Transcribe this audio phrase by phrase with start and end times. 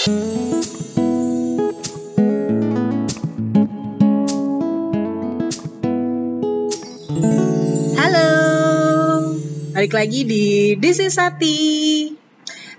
[0.00, 0.08] Halo,
[9.76, 12.16] balik lagi di This is Sati.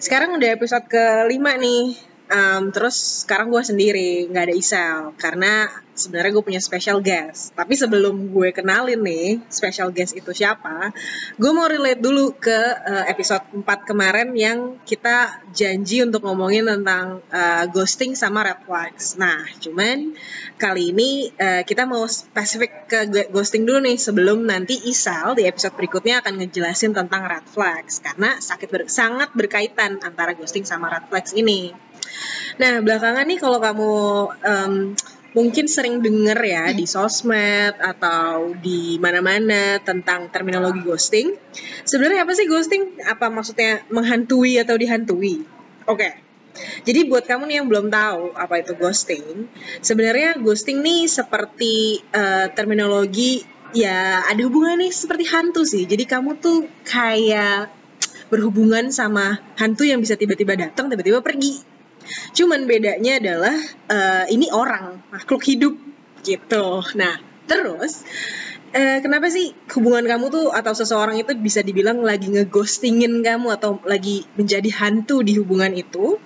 [0.02, 1.93] Sekarang udah episode kelima nih
[2.32, 7.52] Um, terus sekarang gue sendiri, nggak ada Isel, karena sebenarnya gue punya special guest.
[7.52, 10.95] Tapi sebelum gue kenalin nih special guest itu siapa,
[11.36, 12.55] gue mau relate dulu ke
[12.88, 19.20] uh, episode 4 kemarin yang kita janji untuk ngomongin tentang uh, ghosting sama red flags.
[19.20, 20.16] Nah, cuman
[20.55, 25.76] kali ini uh, kita mau spesifik ke ghosting dulu nih sebelum nanti Isal di episode
[25.76, 31.12] berikutnya akan ngejelasin tentang red flags karena sakit ber sangat berkaitan antara ghosting sama red
[31.12, 31.91] flags ini.
[32.59, 33.93] Nah, belakangan nih kalau kamu
[34.41, 34.73] um,
[35.31, 41.31] mungkin sering denger ya di sosmed atau di mana-mana tentang terminologi ghosting.
[41.87, 42.99] Sebenarnya apa sih ghosting?
[43.07, 45.47] Apa maksudnya menghantui atau dihantui?
[45.87, 45.97] Oke.
[45.97, 46.13] Okay.
[46.84, 49.48] Jadi buat kamu nih yang belum tahu apa itu ghosting,
[49.79, 55.87] sebenarnya ghosting nih seperti uh, terminologi ya ada hubungan nih seperti hantu sih.
[55.87, 57.71] Jadi kamu tuh kayak
[58.27, 61.71] berhubungan sama hantu yang bisa tiba-tiba datang, tiba-tiba pergi
[62.31, 63.55] Cuman bedanya adalah
[63.91, 65.75] uh, ini orang, makhluk hidup
[66.22, 66.81] gitu.
[66.95, 67.16] Nah,
[67.50, 68.06] terus
[68.73, 73.81] uh, kenapa sih hubungan kamu tuh atau seseorang itu bisa dibilang lagi ngeghostingin kamu atau
[73.84, 76.18] lagi menjadi hantu di hubungan itu?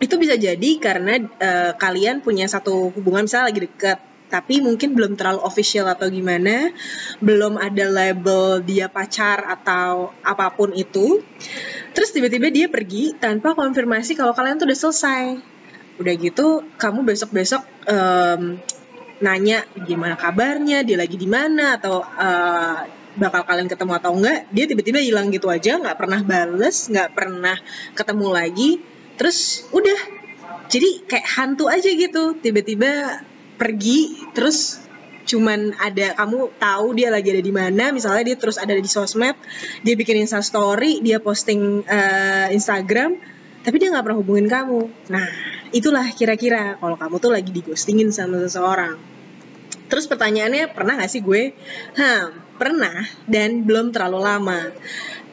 [0.00, 3.98] Itu bisa jadi karena uh, kalian punya satu hubungan misalnya lagi deket
[4.34, 6.74] tapi mungkin belum terlalu official atau gimana,
[7.22, 11.22] belum ada label dia pacar atau apa pun itu.
[11.94, 15.24] Terus tiba-tiba dia pergi tanpa konfirmasi kalau kalian tuh udah selesai.
[16.02, 18.58] Udah gitu, kamu besok-besok um,
[19.22, 22.82] nanya gimana kabarnya, dia lagi di mana atau uh,
[23.14, 27.54] bakal kalian ketemu atau enggak, dia tiba-tiba hilang gitu aja, nggak pernah bales, nggak pernah
[27.94, 28.70] ketemu lagi.
[29.14, 30.00] Terus udah,
[30.66, 33.22] jadi kayak hantu aja gitu, tiba-tiba
[33.54, 34.82] pergi terus
[35.24, 39.32] cuman ada kamu tahu dia lagi ada di mana misalnya dia terus ada di sosmed
[39.80, 43.16] dia bikin insta story dia posting uh, Instagram
[43.64, 45.08] tapi dia nggak pernah hubungin kamu.
[45.08, 45.26] Nah
[45.72, 49.00] itulah kira-kira kalau kamu tuh lagi digostingin sama seseorang.
[49.88, 51.56] Terus pertanyaannya pernah gak sih gue?
[51.96, 54.60] Hmm pernah dan belum terlalu lama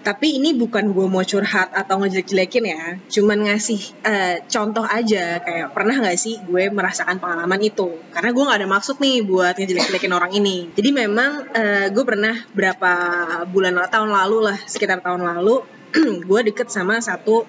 [0.01, 2.83] tapi ini bukan gue mau curhat atau ngejelek-jelekin ya.
[3.05, 5.37] Cuman ngasih uh, contoh aja.
[5.45, 8.01] Kayak pernah nggak sih gue merasakan pengalaman itu?
[8.09, 10.73] Karena gue nggak ada maksud nih buat ngejelek-jelekin orang ini.
[10.73, 12.91] Jadi memang uh, gue pernah berapa
[13.45, 15.61] bulan tahun lalu lah sekitar tahun lalu
[16.29, 17.45] gue deket sama satu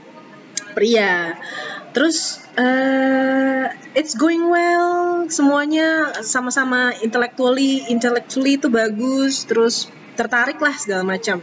[0.76, 1.40] pria.
[1.96, 5.24] Terus uh, it's going well.
[5.32, 9.48] Semuanya sama-sama intellectually intellectually itu bagus.
[9.48, 11.40] Terus tertarik lah segala macam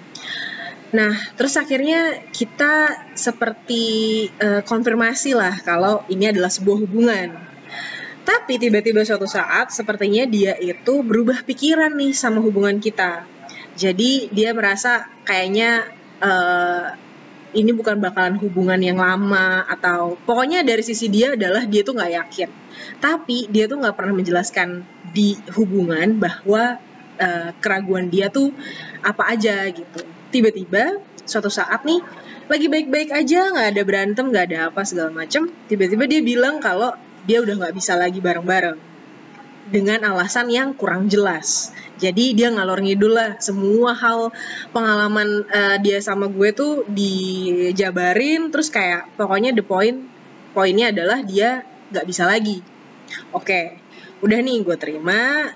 [0.89, 3.83] Nah, terus akhirnya kita seperti
[4.41, 7.29] uh, konfirmasi lah kalau ini adalah sebuah hubungan.
[8.25, 13.25] Tapi tiba-tiba suatu saat sepertinya dia itu berubah pikiran nih sama hubungan kita.
[13.77, 15.85] Jadi dia merasa kayaknya
[16.21, 16.93] uh,
[17.53, 22.13] ini bukan bakalan hubungan yang lama atau pokoknya dari sisi dia adalah dia tuh nggak
[22.17, 22.49] yakin.
[22.97, 26.81] Tapi dia tuh nggak pernah menjelaskan di hubungan bahwa
[27.21, 28.53] uh, keraguan dia tuh
[29.05, 32.01] apa aja gitu tiba-tiba suatu saat nih
[32.49, 36.93] lagi baik-baik aja nggak ada berantem nggak ada apa segala macem tiba-tiba dia bilang kalau
[37.29, 38.77] dia udah nggak bisa lagi bareng-bareng.
[39.69, 41.69] Dengan alasan yang kurang jelas.
[42.01, 44.33] Jadi dia ngalor ngidul lah semua hal
[44.73, 50.09] pengalaman uh, dia sama gue tuh dijabarin terus kayak pokoknya the point
[50.57, 52.65] poinnya adalah dia nggak bisa lagi.
[53.35, 53.77] Oke
[54.19, 55.47] udah nih gue terima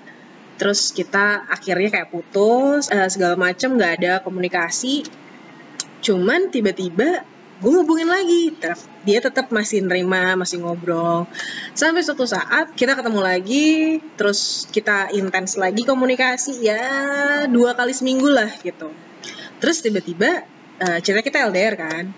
[0.64, 5.04] terus kita akhirnya kayak putus uh, segala macem nggak ada komunikasi.
[6.00, 7.20] Cuman tiba-tiba
[7.60, 8.56] gue hubungin lagi.
[9.04, 11.28] Dia tetap masih nerima masih ngobrol.
[11.76, 16.64] Sampai suatu saat kita ketemu lagi terus kita intens lagi komunikasi.
[16.64, 16.80] Ya
[17.44, 18.88] dua kali seminggu lah gitu.
[19.60, 20.48] Terus tiba-tiba
[20.80, 22.08] uh, cerita kita LDR kan.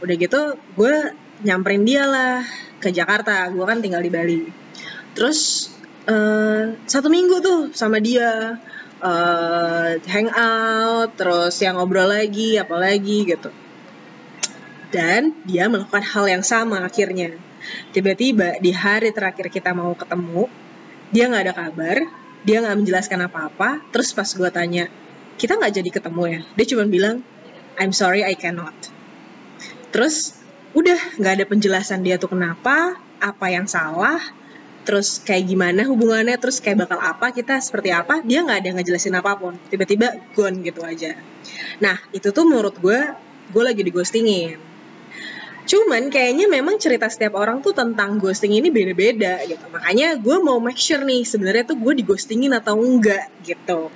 [0.00, 1.12] Udah gitu gue
[1.44, 2.48] nyamperin dia lah
[2.80, 3.44] ke Jakarta.
[3.52, 4.48] Gue kan tinggal di Bali.
[5.12, 5.68] Terus
[6.06, 8.60] uh, satu minggu tuh sama dia.
[9.00, 13.48] Uh, hang out terus yang ngobrol lagi apalagi gitu.
[14.92, 17.36] Dan dia melakukan hal yang sama akhirnya.
[17.92, 20.48] Tiba-tiba di hari terakhir kita mau ketemu
[21.10, 21.96] dia nggak ada kabar
[22.44, 23.80] dia nggak menjelaskan apa-apa.
[23.92, 24.84] Terus pas gue tanya
[25.40, 26.40] kita nggak jadi ketemu ya?
[26.56, 27.24] Dia cuma bilang
[27.80, 28.76] I'm sorry I cannot.
[29.92, 30.36] Terus
[30.76, 34.20] udah nggak ada penjelasan dia tuh kenapa apa yang salah
[34.80, 39.16] terus kayak gimana hubungannya terus kayak bakal apa kita seperti apa dia nggak ada ngejelasin
[39.16, 41.14] apa pun tiba-tiba gone gitu aja
[41.78, 42.98] nah itu tuh menurut gue
[43.50, 44.70] gue lagi di ghostingin
[45.70, 49.62] Cuman kayaknya memang cerita setiap orang tuh tentang ghosting ini beda-beda gitu.
[49.70, 53.86] Makanya gue mau make sure nih sebenarnya tuh gue digostingin atau enggak gitu.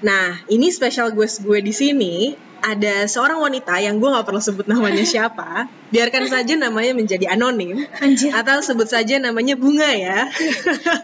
[0.00, 2.32] Nah, ini special guest gue di sini
[2.62, 5.66] ada seorang wanita yang gue nggak perlu sebut namanya siapa.
[5.90, 7.84] Biarkan saja namanya menjadi anonim.
[7.98, 8.30] Anjir.
[8.32, 10.30] Atau sebut saja namanya Bunga ya.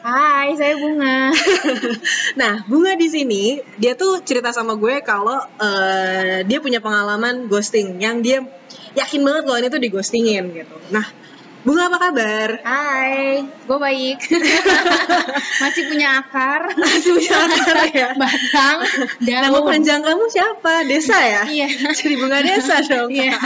[0.06, 1.34] Hai, saya Bunga.
[2.40, 7.98] nah, Bunga di sini dia tuh cerita sama gue kalau uh, dia punya pengalaman ghosting
[7.98, 8.46] yang dia
[8.94, 10.76] yakin banget kalau ini tuh digostingin gitu.
[10.94, 11.04] Nah,
[11.68, 12.64] Bunga apa kabar?
[12.64, 14.24] Hai, gue baik.
[15.68, 16.64] Masih punya akar.
[16.80, 18.08] Masih punya akar ya.
[18.16, 18.76] Batang.
[19.20, 20.88] Nama panjang kamu siapa?
[20.88, 21.44] Desa ya?
[21.44, 21.68] Iya.
[22.00, 23.12] Jadi bunga desa dong.
[23.12, 23.36] Iya.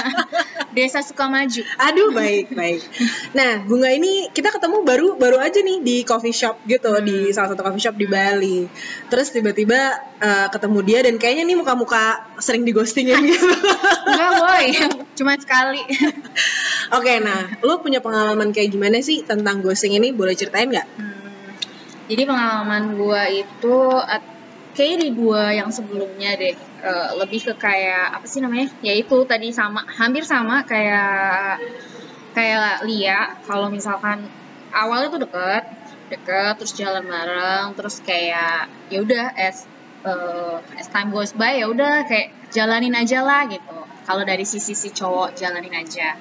[0.70, 1.66] Desa suka maju.
[1.82, 2.86] Aduh baik baik.
[3.34, 7.02] Nah bunga ini kita ketemu baru baru aja nih di coffee shop gitu hmm.
[7.02, 8.70] di salah satu coffee shop di Bali.
[9.10, 13.50] Terus tiba-tiba uh, ketemu dia dan kayaknya nih muka-muka sering digostingin gitu.
[14.06, 14.66] Enggak boy,
[15.18, 15.82] cuma sekali.
[16.92, 18.11] Oke, okay, nah, lo punya pengalaman
[18.52, 20.12] kayak gimana sih tentang ghosting ini?
[20.12, 20.88] Boleh ceritain nggak?
[21.00, 21.48] Hmm,
[22.06, 23.76] jadi pengalaman gue itu
[24.72, 28.72] kayaknya di dua yang sebelumnya deh, uh, lebih ke kayak apa sih namanya?
[28.80, 31.60] Ya itu tadi sama, hampir sama kayak
[32.32, 33.36] kayak Lia.
[33.44, 34.28] Kalau misalkan
[34.72, 35.64] awalnya tuh deket,
[36.08, 39.68] deket, terus jalan bareng, terus kayak ya udah as
[40.08, 43.76] uh, as time goes by ya udah kayak jalanin aja lah gitu.
[44.02, 46.16] Kalau dari sisi si cowok jalanin aja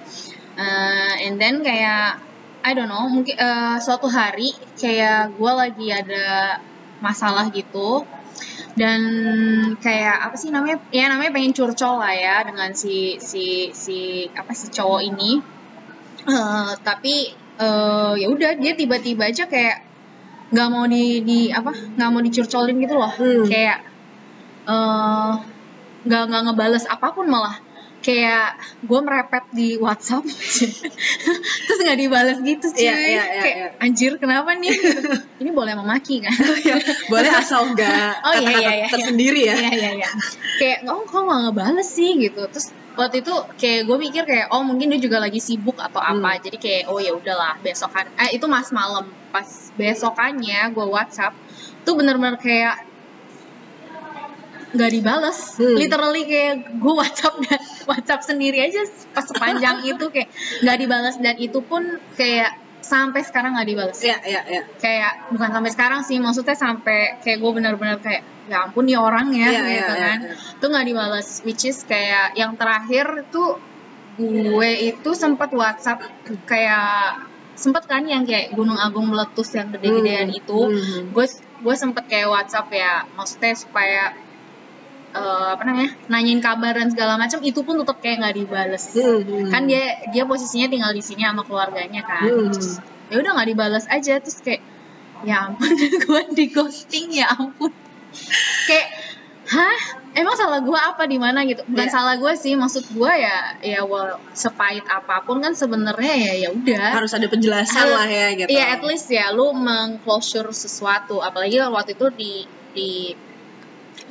[0.57, 2.19] uh, and then kayak
[2.61, 6.59] I don't know mungkin uh, suatu hari kayak gue lagi ada
[7.01, 8.05] masalah gitu.
[8.71, 9.01] Dan
[9.83, 10.79] kayak apa sih namanya?
[10.95, 15.41] Ya namanya pengen curcol lah ya dengan si si si apa sih cowok ini.
[16.23, 19.83] Uh, tapi uh, ya udah dia tiba-tiba aja kayak
[20.51, 23.11] nggak mau di di apa nggak mau dicurcolin gitu loh.
[23.11, 23.43] Hmm.
[23.49, 23.83] kayak
[26.05, 27.57] nggak uh, nggak ngebales apa pun malah
[28.01, 30.25] kayak gue merepet di WhatsApp.
[31.65, 33.83] Terus nggak dibalas gitu sih yeah, yeah, yeah, kayak yeah.
[33.85, 34.73] anjir kenapa nih?
[35.41, 36.33] Ini boleh memaki kan?
[36.33, 36.75] Oh, iya.
[37.07, 39.55] boleh asal enggak oh iya iya iya tersendiri ya?
[39.55, 40.09] Iya iya iya.
[40.57, 42.17] Kayak oh kok nggak ngebales sih?
[42.17, 42.41] Gitu.
[42.49, 46.37] Terus waktu itu kayak gue mikir kayak oh mungkin dia juga lagi sibuk atau apa.
[46.37, 46.43] Hmm.
[46.43, 48.09] jadi kayak oh ya udahlah besokan.
[48.17, 49.05] Eh itu mas malam.
[49.29, 51.37] Pas besokannya gue WhatsApp
[51.85, 52.90] tuh bener-bener kayak
[54.71, 55.75] nggak dibales hmm.
[55.75, 60.29] literally kayak gue WhatsApp dan WhatsApp sendiri aja pas sepanjang itu kayak
[60.63, 62.55] nggak dibales dan itu pun kayak
[62.91, 63.99] sampai sekarang nggak dibales.
[64.03, 64.61] Iya iya iya.
[64.75, 69.31] Kayak bukan sampai sekarang sih, maksudnya sampai kayak gue benar-benar kayak ya ampun nih orang
[69.31, 70.19] ya, ya gitu ya, kan.
[70.27, 70.59] Ya, ya.
[70.59, 73.55] Tuh nggak dibales, which is kayak yang terakhir tuh
[74.19, 76.03] gue itu sempat WhatsApp
[76.43, 80.39] kayak sempet kan yang kayak Gunung Agung meletus yang gede-gedean hmm.
[80.43, 80.59] itu,
[81.15, 81.63] gue hmm.
[81.63, 84.03] gue sempet kayak WhatsApp ya, maksudnya supaya
[85.15, 88.83] uh, apa namanya nanyain kabar dan segala macam itu pun tetap kayak nggak dibales.
[88.95, 89.49] Hmm, hmm.
[89.51, 92.27] kan dia dia posisinya tinggal di sini sama keluarganya kan.
[92.27, 92.51] Hmm.
[93.11, 94.63] ya udah nggak dibales aja terus kayak
[95.27, 95.67] ya ampun
[96.07, 97.71] gue di ghosting ya ampun.
[98.67, 98.87] Kayak
[99.51, 99.79] hah?
[100.11, 101.47] Emang salah gue apa di mana?
[101.47, 101.63] Gitu.
[101.71, 101.95] Bukan yeah.
[101.95, 106.49] salah gue sih maksud gue ya ya well, sepahit apa pun kan sebenarnya ya ya
[106.51, 106.99] udah.
[106.99, 108.51] Harus ada penjelasan lah ya gitu.
[108.51, 111.23] ya at least ya lu mengclosure sesuatu.
[111.23, 112.33] Apalagi waktu itu di
[112.71, 112.91] di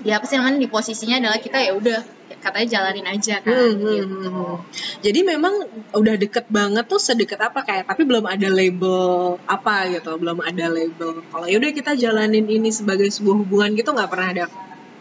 [0.00, 2.00] dia apa sih namanya di posisinya adalah kita ya udah
[2.40, 4.30] katanya jalanin aja kan hmm, hmm gitu.
[4.30, 4.56] Hmm.
[5.02, 5.54] Jadi memang
[5.92, 10.70] udah deket banget tuh sedekat apa kayak tapi belum ada label apa gitu, belum ada
[10.70, 11.26] label.
[11.26, 14.44] Kalau ya udah kita jalanin ini sebagai sebuah hubungan gitu nggak pernah ada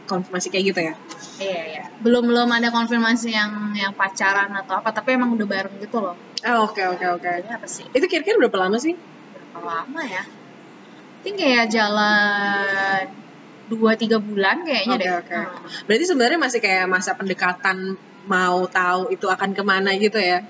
[0.10, 0.93] konfirmasi kayak gitu ya?
[1.38, 1.84] Iya iya.
[2.01, 6.17] Belum belum ada konfirmasi yang yang pacaran atau apa, tapi emang udah bareng gitu loh.
[6.50, 7.29] Oh, oke oke oke.
[7.46, 7.86] Ini apa sih?
[7.93, 8.98] Itu kira-kira berapa lama sih?
[9.53, 10.24] Berapa lama ya?
[11.19, 13.28] Ini kayak jalan
[13.70, 15.12] dua tiga bulan kayaknya okay, deh.
[15.22, 15.44] Okay.
[15.46, 15.86] Hmm.
[15.86, 17.96] Berarti sebenarnya masih kayak masa pendekatan
[18.26, 20.42] mau tahu itu akan ke mana gitu ya?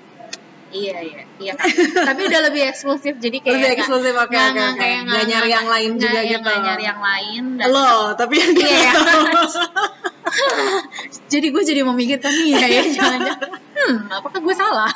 [0.70, 1.66] Iya iya iya kan.
[2.14, 4.90] Tapi udah lebih eksklusif jadi kayak lebih eksklusif oke okay, oke oke.
[5.10, 6.46] Gak nyari yang lain gak, juga ya, gitu.
[6.46, 7.44] Gak nyari yang lain.
[7.58, 8.92] Dan Lo tapi yang iya.
[11.34, 13.50] jadi gue jadi memikirkan nih ya, ya jangan-jangan
[13.80, 14.92] hmm apakah gue salah?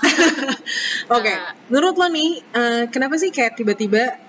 [1.10, 1.36] Oke, okay.
[1.40, 1.54] nah.
[1.72, 4.20] menurut lo nih uh, kenapa sih kayak tiba-tiba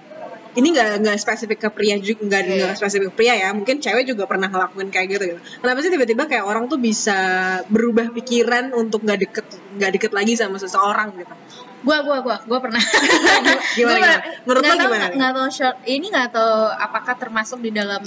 [0.54, 2.56] ini nggak nggak spesifik ke pria juga nggak yeah.
[2.70, 3.48] nggak spesifik ke pria ya.
[3.50, 5.40] Mungkin cewek juga pernah ngelakuin kayak gitu gitu.
[5.62, 7.18] Kenapa sih tiba-tiba kayak orang tuh bisa
[7.66, 9.46] berubah pikiran untuk nggak deket
[9.78, 11.34] nggak deket lagi sama seseorang gitu?
[11.82, 12.80] Gua gua gua gua pernah.
[13.78, 14.14] Gimana, gua,
[14.46, 15.06] menurut lo gimana?
[15.10, 18.02] nggak tahu short ini nggak tahu apakah termasuk di dalam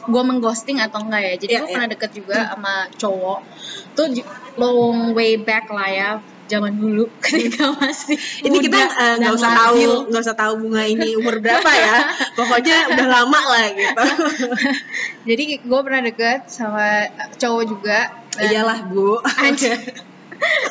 [0.00, 1.34] gue mengghosting atau enggak ya.
[1.36, 1.74] Jadi yeah, gue yeah.
[1.76, 3.40] pernah deket juga sama cowok.
[3.92, 4.06] Tuh
[4.56, 6.10] long way back lah ya
[6.50, 10.82] zaman dulu ketika masih ini kita eh, nggak uh, usah tahu nggak usah tahu bunga
[10.82, 11.96] ini umur berapa ya.
[12.38, 14.04] Pokoknya udah lama lah gitu.
[15.30, 17.06] Jadi gue pernah deket sama
[17.38, 17.98] cowok juga.
[18.42, 19.22] Iyalah bu.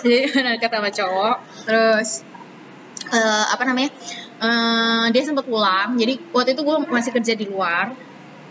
[0.03, 1.36] Jadi pernah deket sama cowok.
[1.63, 2.09] Terus
[3.15, 3.89] eh, apa namanya
[4.43, 5.95] eh, dia sempat pulang.
[5.95, 7.95] Jadi waktu itu gue masih kerja di luar.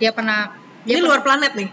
[0.00, 0.56] Dia pernah
[0.86, 1.68] dia Ini luar planet nih?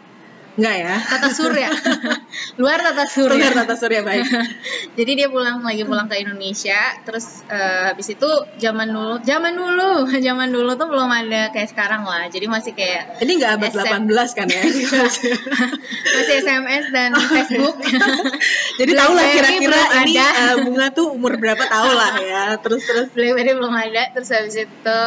[0.56, 0.96] Enggak ya?
[1.04, 1.68] tata surya
[2.64, 4.24] luar tata surya Luar tata surya baik.
[4.98, 10.08] jadi dia pulang lagi pulang ke Indonesia terus eh, habis itu zaman dulu zaman dulu
[10.26, 14.04] zaman dulu tuh belum ada kayak sekarang lah jadi masih kayak Ini nggak abad SM.
[14.08, 14.64] 18 kan ya?
[16.08, 17.76] masih SMS dan Facebook
[18.76, 20.28] Jadi tahu lah kira-kira ini ada.
[20.28, 22.44] eh, bunga tuh umur berapa tahu lah ya.
[22.60, 25.00] Terus terus BlackBerry belum ada terus habis itu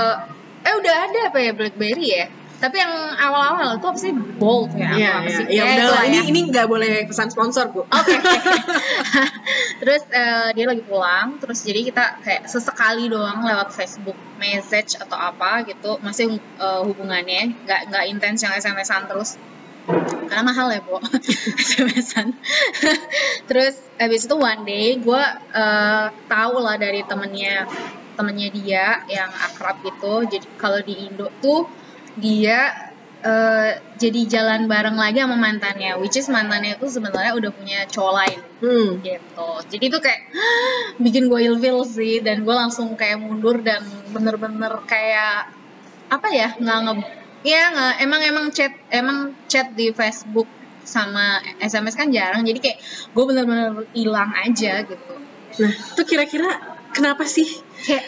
[0.59, 2.27] eh udah ada apa ya BlackBerry ya
[2.59, 5.37] tapi yang awal-awal itu apa sih Bolt ya Iya, apa iya.
[5.39, 5.79] sih Ya Ya, udah lah.
[5.79, 6.23] itulah Ini ya.
[6.27, 7.87] ini nggak boleh pesan sponsor, Bu.
[7.87, 8.15] Oke.
[9.81, 15.15] terus eh, dia lagi pulang, terus jadi kita kayak sesekali doang lewat Facebook message atau
[15.15, 19.39] apa gitu, masih eh, hubungannya nggak nggak intens yang SMS-an terus.
[20.29, 21.01] Karena mahal ya, Bu.
[21.71, 22.35] SMS-an.
[23.49, 25.23] terus habis itu one day gue
[25.55, 27.65] eh, tahu lah dari temennya
[28.19, 30.27] temennya dia yang akrab gitu.
[30.27, 31.71] Jadi kalau di Indo tuh
[32.19, 32.59] dia
[33.19, 38.13] eh, jadi jalan bareng lagi sama mantannya, which is mantannya itu sebenarnya udah punya cowok
[38.15, 38.89] lain Hmm.
[39.03, 39.51] gitu.
[39.71, 40.21] Jadi itu kayak
[41.05, 45.51] bikin gue ilfil sih dan gue langsung kayak mundur dan bener-bener kayak
[46.09, 46.95] apa ya nggak nge
[47.45, 50.49] ya nggak emang emang chat emang chat di Facebook
[50.83, 52.79] sama SMS kan jarang jadi kayak
[53.13, 55.15] gue bener-bener hilang aja gitu
[55.59, 56.49] Nah, itu kira-kira
[56.95, 57.47] kenapa sih?
[57.83, 58.05] kayak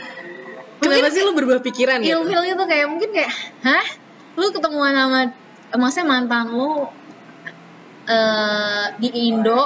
[0.80, 2.24] Kenapa sih lu berubah pikiran gitu?
[2.24, 3.30] ilfil itu kayak mungkin kayak
[3.62, 3.86] hah
[4.36, 5.20] lu ketemuan sama
[5.76, 6.88] maksudnya mantan lu
[8.10, 9.60] eh di Indo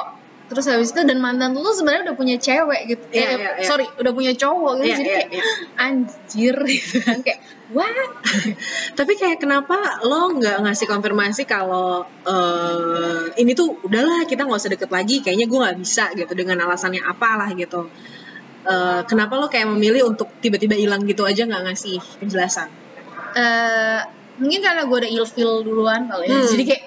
[0.44, 3.64] terus habis itu dan mantan lu sebenarnya udah punya cewek gitu Iya, eh, iya, iya.
[3.64, 5.44] sorry udah punya cowok gitu Iya, jadi iya, kayak iya.
[5.80, 7.40] anjir gitu kan kayak
[7.72, 8.10] what
[8.98, 14.72] Tapi kayak kenapa lo nggak ngasih konfirmasi kalau eh, ini tuh udahlah kita nggak usah
[14.76, 17.88] deket lagi, kayaknya gue nggak bisa gitu dengan alasannya apalah gitu.
[18.64, 22.68] Eh, kenapa lo kayak memilih untuk tiba-tiba hilang gitu aja nggak ngasih penjelasan?
[23.34, 23.98] eh
[24.36, 26.48] mungkin karena gue udah ilfil duluan kali ya Hmm.
[26.48, 26.82] jadi kayak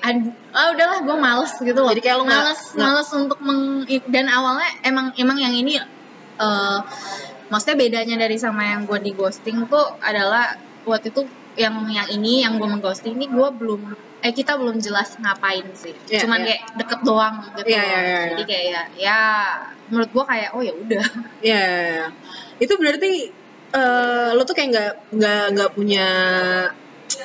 [0.50, 3.62] ah udahlah gue males gitu loh Jadi kayak lo males nggak- males untuk meng
[4.08, 6.78] dan awalnya emang emang yang ini eh
[7.48, 12.46] maksudnya bedanya dari sama yang gue di ghosting tuh adalah waktu itu yang yang ini
[12.46, 13.82] yang gue mengghosting ini gue belum
[14.22, 16.46] eh kita belum jelas ngapain sih Iya, cuman iya.
[16.54, 17.66] kayak deket doang gitu loh.
[17.70, 18.46] iya, iya, jadi iya.
[18.50, 19.20] kayak ya, ya
[19.90, 21.06] menurut gue kayak oh ya udah
[21.52, 21.66] Ya,
[22.58, 23.12] itu berarti
[23.74, 26.08] eh, lo tuh kayak nggak nggak nggak punya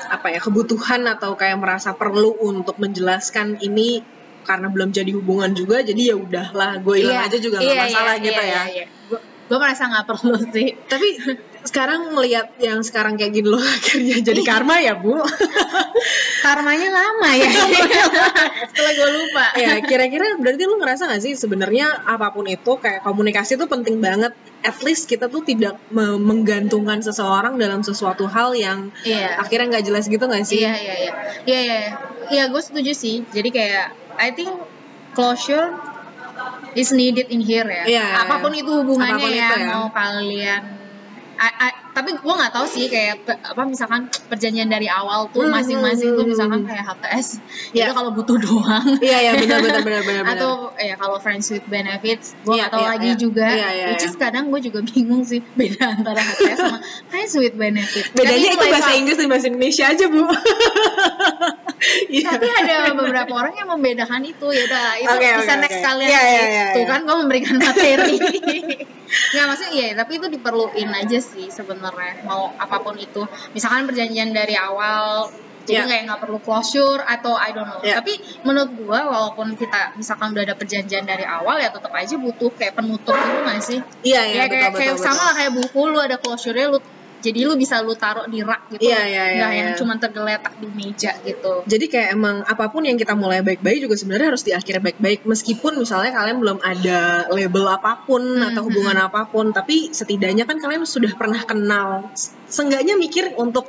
[0.08, 4.00] apa ya kebutuhan atau kayak merasa perlu untuk menjelaskan ini
[4.42, 7.84] karena belum jadi hubungan juga, jadi ya udahlah gue hilang Iya, aja juga nggak iya,
[7.86, 8.62] masalah iya, gitu iya, ya.
[8.74, 8.86] iya.
[9.06, 10.74] gue gue merasa nggak perlu sih.
[10.86, 11.08] Tapi
[11.62, 15.18] sekarang melihat yang sekarang kayak gini loh akhirnya jadi karma ya bu.
[16.42, 17.50] karmanya lama ya.
[18.72, 19.46] Setelah gue lupa.
[19.54, 24.02] Ya kira-kira berarti lu ngerasa gak sih sebenarnya apa pun itu kayak komunikasi itu penting
[24.02, 24.34] banget.
[24.62, 29.38] At least kita tuh tidak me- menggantungkan seseorang dalam sesuatu hal yang iya.
[29.38, 30.62] akhirnya nggak jelas gitu gak sih?
[30.62, 31.12] iya iya iya.
[31.46, 31.78] Iya iya
[32.30, 32.44] iya.
[32.50, 33.22] Gue setuju sih.
[33.30, 34.50] Jadi kayak I think
[35.12, 35.91] closure
[36.74, 38.04] is needed in here ya Iya.
[38.22, 39.66] apa pun itu hubungannya Apa pun ya, itu ya.
[39.70, 40.62] mau kalian
[41.34, 45.52] I- I- tapi gue nggak tahu sih kayak apa misalkan perjanjian dari awal tuh Hmm,
[45.52, 46.68] masing-masing tuh hmm, misalkan hmm.
[46.68, 47.26] kayak HTS
[47.70, 47.84] Iya.
[47.84, 50.22] itu kalau butuh doang Iya iya benar benar benar benar.
[50.24, 50.34] benar.
[50.34, 53.16] atau ya kalau friends with benefits gue Iya, nggak tahu iya, lagi iya.
[53.16, 54.08] juga Iya, iya, which iya.
[54.08, 58.56] is kadang gue juga bingung sih beda antara HTS sama friends with benefits bedanya itu
[58.56, 60.22] like bahasa how- Inggris dan bahasa Indonesia aja bu.
[62.08, 62.30] Iya.
[62.30, 65.84] tapi ada beberapa orang yang membedakan itu ya udah itu Oke, bisa oke, next oke.
[65.84, 66.14] kalian sih.
[66.14, 66.88] iya, iya, tuh iya.
[66.88, 68.16] kan gue memberikan materi
[69.12, 74.30] nggak maksudnya iya tapi itu diperluin aja sih sebenarnya mau apa pun itu misalkan perjanjian
[74.30, 75.28] dari awal
[75.62, 75.86] jadi Iya.
[75.86, 78.02] kayak nggak perlu closure atau I don't know Iya.
[78.02, 82.50] tapi menurut gua walaupun kita misalkan udah ada perjanjian dari awal ya tetap aja butuh
[82.50, 84.80] kayak penutup gitu nggak sih Iya iya ya betul kayak betul.
[84.82, 85.06] kayak betul.
[85.06, 86.78] sama lah kayak buku lu ada closure-nya lu
[87.22, 88.82] jadi lu bisa lu taruh di rak gitu.
[88.82, 89.78] Iya, iya, iya, nggak yang iya.
[89.78, 91.62] cuma tergeletak di meja gitu.
[91.70, 95.22] Jadi kayak emang apa pun yang kita mulai baik-baik juga sebenarnya harus diakhiri baik-baik.
[95.22, 100.42] Meskipun misalnya kalian belum ada label apa pun Hmm, atau hubungan apa pun tapi setidaknya
[100.44, 102.10] kan kalian sudah pernah kenal.
[102.52, 103.64] Seenggaknya mikir untuk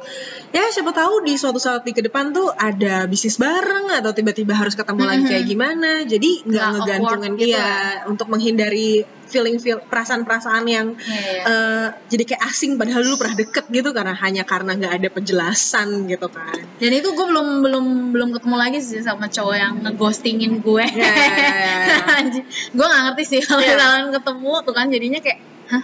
[0.52, 4.58] ya siapa tahu di suatu saat di ke depan tuh ada bisnis bareng atau tiba-tiba
[4.58, 5.30] harus ketemu lagi Mhm.
[5.30, 5.92] kayak gimana.
[6.04, 11.42] Jadi nggak ngegantungin gitu iya untuk menghindari feeling feel perasaan-perasaan yang Iya, iya.
[11.44, 16.06] eh, jadi kayak asing padahal dulu pernah deket gitu karena hanya karena nggak ada penjelasan
[16.06, 20.62] gitu kan Dan itu gue belum belum belum ketemu lagi sih sama cowok yang ngeghostingin
[20.62, 20.86] gue.
[20.94, 22.42] Ya, ya, ya, ya.
[22.70, 23.74] gue gak ngerti sih kalau Ya.
[23.74, 25.84] misalkan ketemu tuh kan jadinya kayak, hah?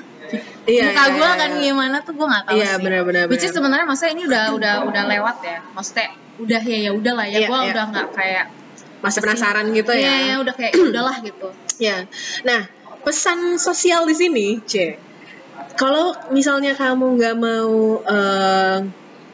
[0.63, 1.61] Iya, Muka iya, gue iya, akan iya.
[1.65, 2.83] gimana tuh gue gak tahu Iya, sih.
[2.83, 3.55] benar-benar, Which is benar.
[3.57, 5.57] sebenarnya maksudnya ini udah udah udah lewat ya.
[5.71, 7.37] Maksudnya udah ya ya udah lah ya.
[7.39, 7.71] Iya, gue iya.
[7.73, 8.45] udah nggak kayak
[8.99, 10.15] masih penasaran gitu Iya, ya.
[10.27, 11.47] ya udah kayak "Ya udahlah gitu.
[11.79, 11.97] Ya.
[12.43, 12.61] Nah,
[13.03, 14.99] pesan sosial di sini, C.
[15.79, 18.79] kalau misalnya kamu nggak mau uh,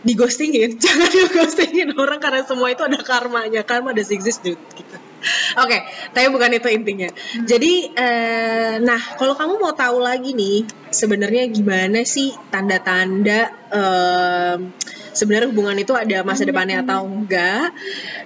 [0.06, 3.66] digostingin, jangan digostingin orang karena semua itu ada karmanya.
[3.66, 4.62] Karma does exist, dude.
[4.78, 4.96] Gitu.
[5.58, 5.80] Oke, okay,
[6.14, 7.10] tapi bukan itu intinya.
[7.10, 7.50] Hmm.
[7.50, 14.58] Jadi, uh, nah kalau kamu mau tahu lagi nih, sebenarnya gimana sih tanda-tanda uh,
[15.16, 17.72] sebenarnya hubungan itu ada masa depannya atau enggak?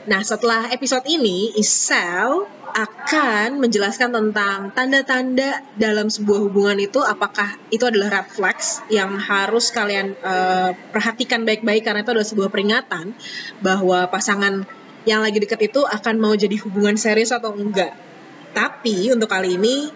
[0.10, 7.82] Nah, setelah episode ini, Isel akan menjelaskan tentang tanda-tanda dalam sebuah hubungan itu apakah itu
[7.86, 13.18] adalah red flags yang harus kalian uh, perhatikan baik-baik karena itu adalah sebuah peringatan
[13.62, 14.70] bahwa pasangan
[15.08, 18.09] yang lagi deket itu akan mau jadi hubungan serius atau enggak.
[18.52, 19.90] Tapi untuk kali ini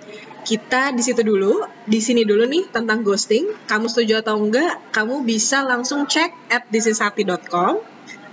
[0.43, 3.47] kita di situ dulu, di sini dulu nih tentang ghosting.
[3.65, 4.91] Kamu setuju atau enggak?
[4.91, 7.79] Kamu bisa langsung cek at thisishati.com.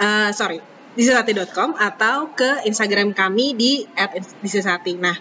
[0.01, 0.59] Uh, sorry,
[0.99, 3.87] disisati.com atau ke Instagram kami di
[4.43, 4.99] @disisati.
[4.99, 5.15] Nah,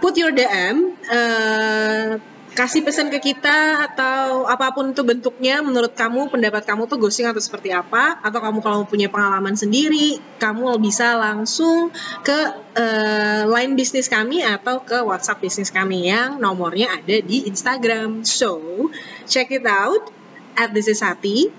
[0.00, 2.16] put your DM uh,
[2.54, 7.26] kasih pesan ke kita atau apa pun itu bentuknya menurut kamu pendapat kamu tuh ghosting
[7.26, 8.22] atau seperti apa?
[8.22, 11.90] Atau kamu kalau punya pengalaman sendiri kamu bisa langsung
[12.22, 12.38] ke
[12.78, 18.22] uh, line bisnis kami atau ke WhatsApp bisnis kami yang nomornya ada di Instagram.
[18.22, 18.88] So
[19.26, 20.14] check it out
[20.54, 21.50] at this is Hati.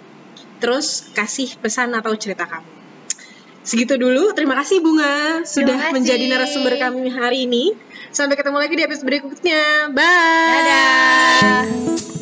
[0.64, 2.85] Terus kasih pesan atau cerita kamu
[3.66, 4.32] Segitu dulu.
[4.38, 5.94] Terima kasih Bunga sudah kasih.
[5.98, 7.74] menjadi narasumber kami hari ini.
[8.14, 9.90] Sampai ketemu lagi di episode berikutnya.
[9.92, 10.54] Bye.
[10.54, 12.15] Dadah.